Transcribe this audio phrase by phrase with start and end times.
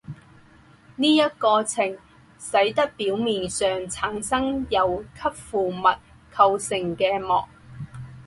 [0.97, 1.95] 这一过程
[2.39, 5.75] 使得表面上产生由吸附物
[6.35, 7.47] 构成的膜。